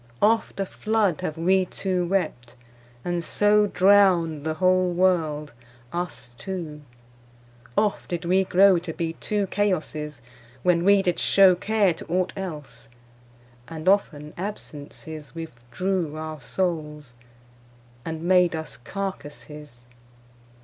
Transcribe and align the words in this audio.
Oft 0.19 0.59
a 0.59 0.65
flood 0.65 1.21
Have 1.21 1.37
wee 1.37 1.63
two 1.63 2.07
wept, 2.07 2.55
and 3.05 3.23
so 3.23 3.67
Drownd 3.67 4.43
the 4.43 4.55
whole 4.55 4.91
world, 4.91 5.53
us 5.93 6.33
two; 6.39 6.81
oft 7.77 8.09
did 8.09 8.25
we 8.25 8.43
grow 8.43 8.79
To 8.79 8.93
be 8.93 9.13
two 9.13 9.45
Chaosses, 9.45 10.19
when 10.63 10.83
we 10.83 11.03
did 11.03 11.19
show 11.19 11.53
Care 11.53 11.93
to 11.93 12.05
ought 12.07 12.33
else; 12.35 12.87
and 13.67 13.87
often 13.87 14.33
absences 14.39 15.35
Withdrew 15.35 16.15
our 16.17 16.41
soules, 16.41 17.13
and 18.03 18.23
made 18.23 18.55
us 18.55 18.77
carcasses. 18.77 19.81